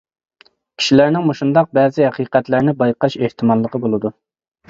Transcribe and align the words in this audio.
كىشىلەرنىڭ 0.81 1.27
مۇشۇنداق 1.31 1.69
بەزى 1.77 2.07
ھەقىقەتلەرنى 2.09 2.75
بايقاش 2.81 3.17
ئېھتىماللىقى 3.27 3.83
بولىدۇ. 3.87 4.13